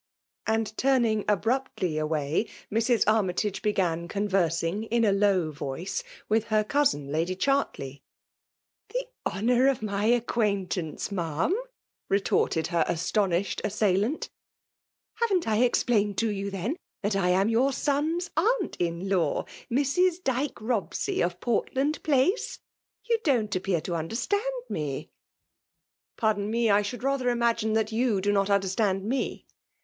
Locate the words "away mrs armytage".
1.99-3.61